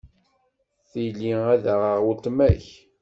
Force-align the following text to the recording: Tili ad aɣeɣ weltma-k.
Tili 0.91 1.33
ad 1.53 1.63
aɣeɣ 1.73 1.97
weltma-k. 2.03 2.65